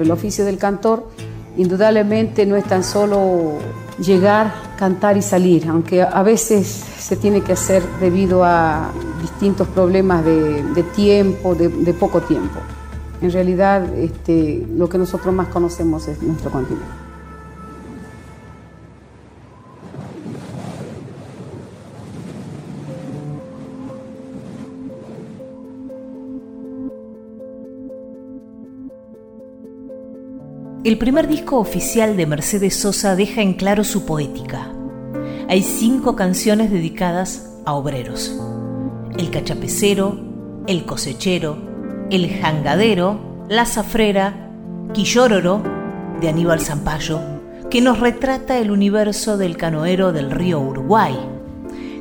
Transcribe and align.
El 0.00 0.10
oficio 0.10 0.44
del 0.44 0.56
cantor 0.56 1.06
indudablemente 1.56 2.46
no 2.46 2.56
es 2.56 2.64
tan 2.64 2.82
solo 2.82 3.58
llegar, 3.98 4.52
cantar 4.78 5.16
y 5.16 5.22
salir, 5.22 5.68
aunque 5.68 6.02
a 6.02 6.22
veces 6.22 6.66
se 6.66 7.16
tiene 7.16 7.42
que 7.42 7.52
hacer 7.52 7.82
debido 8.00 8.42
a 8.44 8.90
distintos 9.20 9.68
problemas 9.68 10.24
de, 10.24 10.84
tiempo, 10.94 11.54
de, 11.54 11.94
poco 11.94 12.22
tiempo. 12.22 12.60
En 13.20 13.30
realidad, 13.30 13.92
este, 13.94 14.66
lo 14.74 14.88
que 14.88 14.96
nosotros 14.96 15.34
más 15.34 15.48
conocemos 15.48 16.08
es 16.08 16.22
nuestro 16.22 16.50
continente. 16.50 16.99
El 30.82 30.96
primer 30.96 31.28
disco 31.28 31.58
oficial 31.58 32.16
de 32.16 32.24
Mercedes 32.24 32.74
Sosa 32.74 33.14
deja 33.14 33.42
en 33.42 33.52
claro 33.52 33.84
su 33.84 34.06
poética. 34.06 34.72
Hay 35.46 35.62
cinco 35.62 36.16
canciones 36.16 36.70
dedicadas 36.70 37.50
a 37.66 37.74
obreros. 37.74 38.34
El 39.18 39.30
cachapecero, 39.30 40.18
el 40.66 40.86
cosechero, 40.86 41.58
el 42.10 42.30
jangadero, 42.30 43.44
la 43.50 43.66
zafrera, 43.66 44.50
Quillororo, 44.94 45.62
de 46.18 46.30
Aníbal 46.30 46.62
Zampayo, 46.62 47.20
que 47.68 47.82
nos 47.82 48.00
retrata 48.00 48.56
el 48.56 48.70
universo 48.70 49.36
del 49.36 49.58
canoero 49.58 50.12
del 50.12 50.30
río 50.30 50.60
Uruguay. 50.60 51.14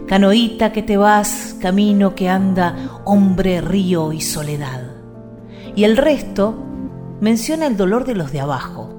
Canoita 0.08 0.72
que 0.72 0.84
te 0.84 0.96
vas, 0.96 1.58
camino 1.60 2.16
que 2.16 2.30
anda, 2.30 3.02
hombre, 3.04 3.60
río 3.60 4.14
y 4.14 4.22
soledad. 4.22 4.84
Y 5.76 5.84
el 5.84 5.98
resto 5.98 6.69
menciona 7.22 7.68
el 7.68 7.78
dolor 7.78 8.06
de 8.06 8.16
los 8.16 8.32
de 8.32 8.40
abajo. 8.40 8.96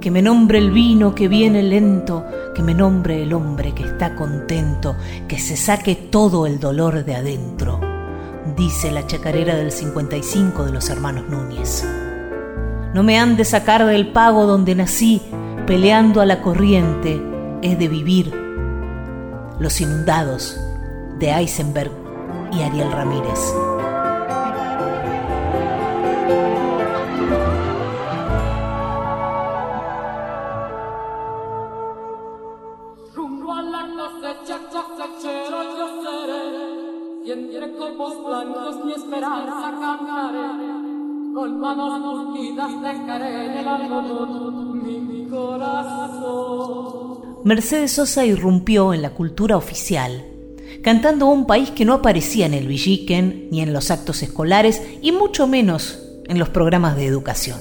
Que 0.00 0.10
me 0.10 0.22
nombre 0.22 0.58
el 0.58 0.70
vino 0.70 1.14
que 1.14 1.28
viene 1.28 1.62
lento, 1.62 2.24
que 2.54 2.62
me 2.62 2.74
nombre 2.74 3.22
el 3.22 3.32
hombre 3.32 3.74
que 3.74 3.82
está 3.82 4.14
contento, 4.14 4.96
que 5.26 5.38
se 5.38 5.56
saque 5.56 5.94
todo 5.96 6.46
el 6.46 6.60
dolor 6.60 7.04
de 7.04 7.16
adentro, 7.16 7.80
dice 8.56 8.90
la 8.90 9.06
chacarera 9.06 9.56
del 9.56 9.72
55 9.72 10.64
de 10.64 10.72
los 10.72 10.88
hermanos 10.90 11.28
Núñez. 11.28 11.84
No 12.94 13.02
me 13.02 13.18
han 13.18 13.36
de 13.36 13.44
sacar 13.44 13.84
del 13.86 14.12
pago 14.12 14.46
donde 14.46 14.74
nací, 14.74 15.20
peleando 15.66 16.20
a 16.20 16.26
la 16.26 16.42
corriente, 16.42 17.20
es 17.62 17.78
de 17.78 17.88
vivir. 17.88 18.32
Los 19.58 19.80
inundados, 19.80 20.60
de 21.18 21.30
Eisenberg 21.30 21.90
y 22.52 22.62
Ariel 22.62 22.90
Ramírez. 22.92 23.52
Mercedes 47.44 47.92
Sosa 47.92 48.24
irrumpió 48.26 48.92
en 48.92 49.02
la 49.02 49.10
cultura 49.10 49.56
oficial, 49.56 50.24
cantando 50.82 51.26
un 51.26 51.46
país 51.46 51.70
que 51.70 51.84
no 51.84 51.94
aparecía 51.94 52.46
en 52.46 52.54
el 52.54 52.66
Villiquen 52.66 53.48
ni 53.50 53.62
en 53.62 53.72
los 53.72 53.90
actos 53.90 54.22
escolares 54.22 54.82
y 55.00 55.12
mucho 55.12 55.46
menos 55.46 55.98
en 56.28 56.38
los 56.38 56.48
programas 56.48 56.96
de 56.96 57.06
educación. 57.06 57.60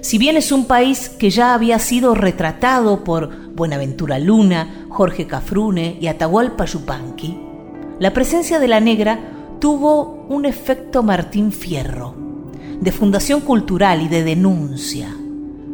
Si 0.00 0.18
bien 0.18 0.36
es 0.36 0.50
un 0.50 0.64
país 0.64 1.08
que 1.08 1.30
ya 1.30 1.54
había 1.54 1.78
sido 1.78 2.16
retratado 2.16 3.04
por 3.04 3.51
Buenaventura 3.62 4.18
Luna, 4.18 4.86
Jorge 4.88 5.28
Cafrune 5.28 5.96
y 6.00 6.08
Atahualpa 6.08 6.64
Yupanqui, 6.64 7.38
la 8.00 8.12
presencia 8.12 8.58
de 8.58 8.66
la 8.66 8.80
negra 8.80 9.20
tuvo 9.60 10.26
un 10.28 10.46
efecto 10.46 11.04
Martín 11.04 11.52
Fierro, 11.52 12.12
de 12.80 12.90
fundación 12.90 13.40
cultural 13.40 14.02
y 14.02 14.08
de 14.08 14.24
denuncia. 14.24 15.14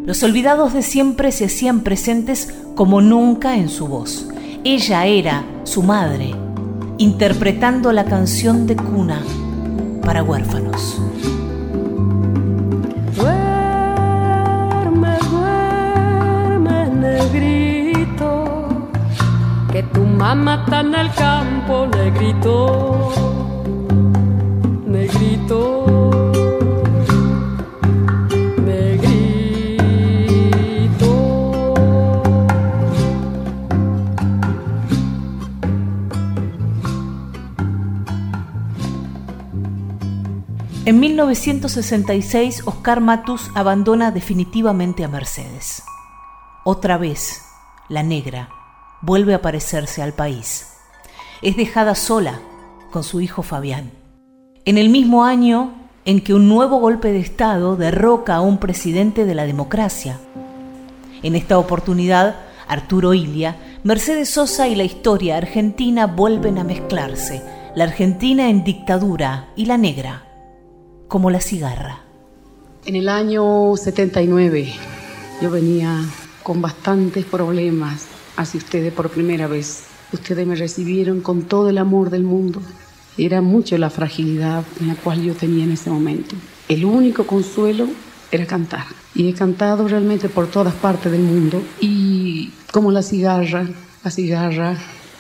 Los 0.05 0.23
olvidados 0.23 0.75
de 0.75 0.83
siempre 0.83 1.33
se 1.33 1.47
hacían 1.47 1.81
presentes 1.81 2.53
como 2.75 3.01
nunca 3.01 3.57
en 3.57 3.71
su 3.71 3.89
voz. 3.89 4.29
Ella 4.65 5.07
era 5.07 5.47
su 5.65 5.83
madre, 5.83 6.35
interpretando 6.99 7.91
la 7.93 8.05
canción 8.05 8.67
de 8.67 8.77
cuna 8.77 9.23
para 10.03 10.23
huérfanos. 10.23 11.01
Que 19.79 19.85
tu 19.95 20.05
mamá 20.05 20.65
está 20.65 20.81
en 20.81 20.93
el 20.93 21.09
campo, 21.15 21.87
negrito 21.87 23.13
En 40.85 41.01
1966, 41.01 42.63
Oscar 42.65 43.01
Matus 43.01 43.51
abandona 43.55 44.11
definitivamente 44.11 45.05
a 45.05 45.09
Mercedes. 45.09 45.83
Otra 46.65 46.97
vez, 46.97 47.43
la 47.91 48.03
negra 48.03 48.58
vuelve 49.01 49.35
a 49.35 49.43
parecerse 49.43 50.03
al 50.03 50.13
país. 50.13 50.69
Es 51.43 51.57
dejada 51.57 51.95
sola 51.95 52.41
con 52.91 53.05
su 53.05 53.21
hijo 53.21 53.43
Fabián 53.43 53.99
en 54.69 54.77
el 54.77 54.91
mismo 54.91 55.25
año 55.25 55.73
en 56.05 56.21
que 56.21 56.35
un 56.35 56.47
nuevo 56.47 56.79
golpe 56.79 57.11
de 57.11 57.21
Estado 57.21 57.75
derroca 57.75 58.35
a 58.37 58.43
un 58.43 58.59
presidente 58.59 59.25
de 59.25 59.35
la 59.35 59.47
democracia. 59.47 60.21
En 61.23 61.35
esta 61.35 61.59
oportunidad, 61.59 62.37
Arturo 62.67 63.15
Ilia, 63.15 63.57
Mercedes 63.83 64.29
Sosa 64.29 64.69
y 64.69 64.75
la 64.75 64.85
historia 64.85 65.39
argentina 65.39 66.07
vuelven 66.07 66.59
a 66.59 66.65
mezclarse, 66.65 67.43
la 67.75 67.85
Argentina 67.85 68.51
en 68.51 68.63
dictadura 68.63 69.49
y 69.57 69.65
la 69.65 69.79
negra, 69.79 70.27
como 71.09 71.31
la 71.31 71.41
cigarra. 71.41 72.03
En 72.85 72.95
el 72.95 73.09
año 73.09 73.75
79 73.75 74.71
yo 75.41 75.51
venía 75.51 75.99
con 76.43 76.61
bastantes 76.61 77.25
problemas 77.25 78.07
hacia 78.39 78.59
ustedes 78.59 78.93
por 78.95 79.11
primera 79.11 79.47
vez. 79.47 79.85
Ustedes 80.13 80.47
me 80.47 80.55
recibieron 80.55 81.21
con 81.21 81.43
todo 81.43 81.69
el 81.69 81.77
amor 81.77 82.09
del 82.09 82.23
mundo 82.23 82.63
era 83.19 83.43
mucho 83.43 83.77
la 83.79 83.91
fragilidad 83.91 84.65
en 84.81 84.89
la 84.89 84.95
cual 84.95 85.23
yo 85.23 85.35
tenía 85.35 85.65
en 85.65 85.73
ese 85.73 85.91
momento. 85.91 86.37
El 86.69 86.85
único 86.85 87.27
consuelo 87.27 87.89
era 88.31 88.47
cantar. 88.47 88.85
Y 89.15 89.29
he 89.29 89.35
cantado 89.35 89.89
realmente 89.89 90.29
por 90.29 90.47
todas 90.47 90.75
partes 90.75 91.11
del 91.11 91.23
mundo. 91.23 91.61
Y 91.81 92.53
como 92.73 92.93
la 92.93 93.03
cigarra, 93.03 93.67
la 94.05 94.11
cigarra 94.11 94.77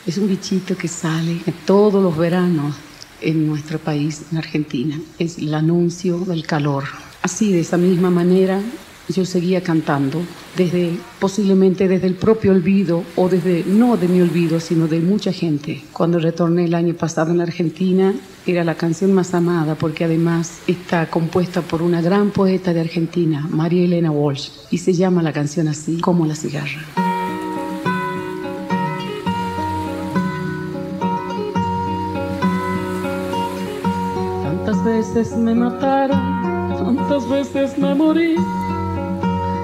es 0.06 0.16
un 0.16 0.28
bichito 0.28 0.76
que 0.76 0.86
sale 0.86 1.40
todos 1.66 2.00
los 2.02 2.16
veranos 2.16 2.76
en 3.20 3.48
nuestro 3.48 3.80
país, 3.80 4.22
en 4.30 4.38
Argentina. 4.38 4.98
Es 5.18 5.38
el 5.38 5.52
anuncio 5.52 6.20
del 6.20 6.46
calor. 6.46 6.84
Así, 7.22 7.52
de 7.52 7.60
esa 7.60 7.78
misma 7.78 8.10
manera, 8.10 8.60
yo 9.08 9.24
seguía 9.24 9.62
cantando, 9.62 10.20
desde 10.56 10.98
posiblemente 11.18 11.88
desde 11.88 12.06
el 12.06 12.14
propio 12.14 12.52
olvido 12.52 13.04
o 13.16 13.28
desde 13.28 13.64
no 13.66 13.96
de 13.96 14.08
mi 14.08 14.20
olvido, 14.20 14.60
sino 14.60 14.86
de 14.86 15.00
mucha 15.00 15.32
gente. 15.32 15.82
Cuando 15.92 16.18
retorné 16.18 16.64
el 16.64 16.74
año 16.74 16.94
pasado 16.94 17.30
en 17.30 17.38
la 17.38 17.44
Argentina, 17.44 18.14
era 18.46 18.64
la 18.64 18.74
canción 18.74 19.12
más 19.12 19.34
amada 19.34 19.74
porque 19.74 20.04
además 20.04 20.60
está 20.66 21.08
compuesta 21.10 21.62
por 21.62 21.82
una 21.82 22.00
gran 22.00 22.30
poeta 22.30 22.72
de 22.72 22.80
Argentina, 22.80 23.46
María 23.50 23.84
Elena 23.84 24.10
Walsh, 24.10 24.50
y 24.70 24.78
se 24.78 24.92
llama 24.92 25.22
la 25.22 25.32
canción 25.32 25.68
así, 25.68 26.00
como 26.00 26.26
la 26.26 26.34
cigarra. 26.34 26.80
Tantas 34.42 34.84
veces 34.84 35.36
me 35.36 35.54
mataron, 35.54 36.96
tantas 36.96 37.28
veces 37.28 37.78
me 37.78 37.94
morí 37.94 38.36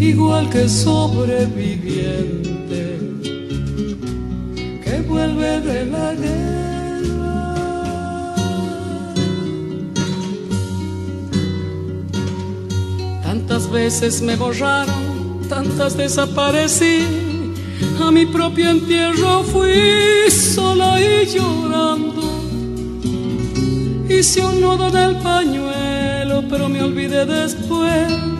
igual 0.00 0.48
que 0.48 0.68
sobreviviente 0.68 2.98
que 4.82 5.02
vuelve 5.06 5.60
de 5.60 5.86
la 5.86 6.14
guerra. 6.14 7.54
Tantas 13.22 13.70
veces 13.70 14.22
me 14.22 14.36
borraron, 14.36 15.42
tantas 15.48 15.96
desaparecí, 15.96 17.06
a 18.00 18.10
mi 18.10 18.24
propio 18.24 18.70
entierro 18.70 19.44
fui 19.44 20.30
sola 20.30 20.98
y 20.98 21.26
llorando. 21.26 22.22
Hice 24.08 24.40
un 24.40 24.60
nudo 24.60 24.88
en 24.88 24.96
el 24.96 25.16
pañuelo, 25.18 26.42
pero 26.48 26.68
me 26.68 26.82
olvidé 26.82 27.26
después 27.26 28.39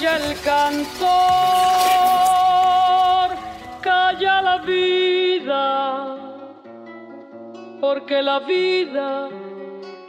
El 0.00 0.40
cantor, 0.42 0.96
calla 3.80 4.42
la 4.42 4.58
vida, 4.58 6.16
porque 7.80 8.22
la 8.22 8.38
vida, 8.40 9.28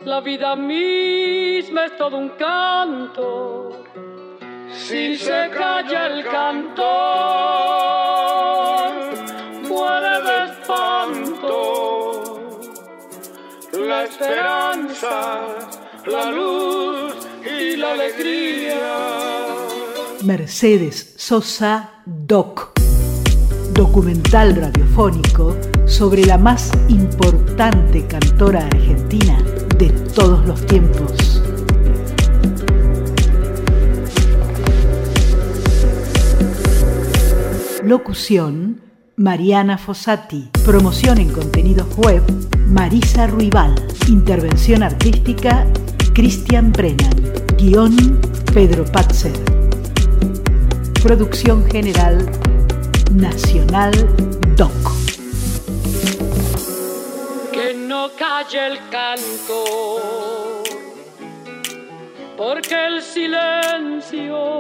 la 0.06 0.22
vida 0.22 0.56
misma 0.56 1.86
es 1.86 1.98
todo 1.98 2.18
un 2.18 2.30
canto. 2.30 3.84
Si 4.72 5.18
se 5.18 5.50
calla 5.50 6.08
el 6.08 6.24
cantor, 6.26 6.88
muere 9.68 10.22
de 10.28 10.44
espanto. 10.46 11.60
La 13.74 14.04
esperanza, 14.04 15.48
la 16.06 16.26
luz 16.32 17.29
la 17.80 17.94
alegría 17.94 18.78
Mercedes 20.26 21.14
Sosa 21.16 21.92
Doc, 22.06 22.78
documental 23.74 24.56
radiofónico 24.58 25.56
sobre 25.86 26.26
la 26.26 26.38
más 26.38 26.72
importante 26.90 28.06
cantora 28.06 28.66
argentina 28.66 29.42
de 29.78 29.90
todos 30.14 30.46
los 30.46 30.66
tiempos. 30.66 31.42
Locución 37.82 38.82
Mariana 39.16 39.78
Fossati. 39.78 40.50
Promoción 40.66 41.20
en 41.20 41.30
contenidos 41.30 41.88
web 41.96 42.24
Marisa 42.68 43.26
Ruibal. 43.28 43.74
Intervención 44.10 44.84
artística 44.84 45.66
Cristian 46.14 46.74
Brennan. 46.74 47.49
Guión 47.60 47.94
Pedro 48.54 48.86
Patzer. 48.86 49.34
Producción 51.04 51.70
General 51.70 52.18
Nacional 53.12 53.92
DOC. 54.56 54.72
Que 57.52 57.74
no 57.74 58.12
calle 58.18 58.66
el 58.66 58.80
canto, 58.90 60.64
porque 62.38 62.88
el 62.88 63.02
silencio 63.02 64.60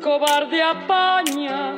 cobarde 0.00 0.62
apaña 0.62 1.74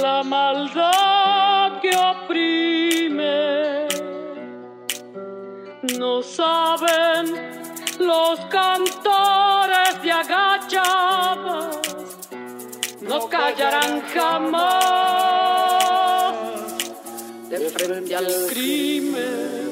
la 0.00 0.22
maldad 0.22 1.80
que 1.82 1.90
oprime. 1.96 3.88
No 5.98 6.22
callarán 13.44 14.00
jamás 14.14 14.72
de 17.50 17.58
frente 17.70 18.16
al 18.16 18.26
crimen. 18.48 19.63